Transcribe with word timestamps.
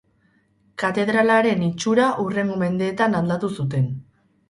Katedralaren 0.83 1.63
itxura 1.67 2.09
hurrengo 2.25 2.59
mendeetan 2.65 3.23
aldatu 3.23 3.55
zuten. 3.61 3.91